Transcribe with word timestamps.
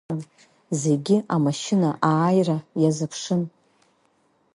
Зегьы 0.81 1.17
амашьына 1.35 1.89
ааира 2.11 2.57
иазыԥшын. 2.81 3.41